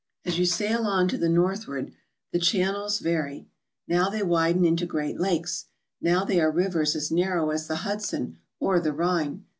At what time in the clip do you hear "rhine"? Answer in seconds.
8.93-9.45